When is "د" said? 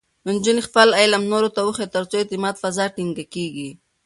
2.17-2.21